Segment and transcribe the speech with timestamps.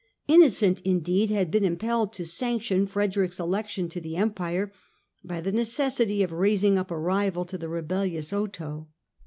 [0.27, 4.71] Innocent, in deed, had been impelled to sanction Frederick's election to the Empire
[5.23, 8.87] by the necessity of raising up a rival to the rebellious Otho.